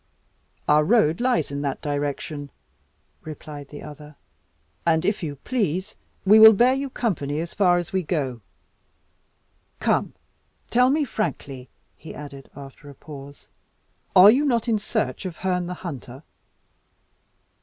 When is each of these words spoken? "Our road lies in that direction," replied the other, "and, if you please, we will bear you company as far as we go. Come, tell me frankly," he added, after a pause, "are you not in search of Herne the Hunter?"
"Our 0.67 0.83
road 0.83 1.21
lies 1.21 1.51
in 1.51 1.61
that 1.61 1.79
direction," 1.83 2.49
replied 3.21 3.67
the 3.69 3.83
other, 3.83 4.15
"and, 4.83 5.05
if 5.05 5.21
you 5.21 5.35
please, 5.35 5.95
we 6.25 6.39
will 6.39 6.53
bear 6.53 6.73
you 6.73 6.89
company 6.89 7.39
as 7.39 7.53
far 7.53 7.77
as 7.77 7.93
we 7.93 8.01
go. 8.01 8.41
Come, 9.79 10.15
tell 10.71 10.89
me 10.89 11.05
frankly," 11.05 11.69
he 11.95 12.15
added, 12.15 12.49
after 12.55 12.89
a 12.89 12.95
pause, 12.95 13.47
"are 14.15 14.31
you 14.31 14.43
not 14.43 14.67
in 14.67 14.79
search 14.79 15.23
of 15.27 15.37
Herne 15.45 15.67
the 15.67 15.75
Hunter?" 15.85 16.23